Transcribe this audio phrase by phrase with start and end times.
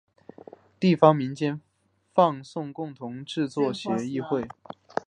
[0.79, 1.61] 地方民间
[2.11, 4.47] 放送共同制作协议会。